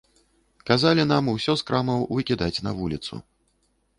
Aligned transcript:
Казалі 0.69 1.03
нам 1.11 1.27
усё 1.33 1.53
з 1.61 1.65
крамаў 1.69 2.01
выкідаць 2.17 2.61
на 2.69 2.75
вуліцу. 2.79 3.21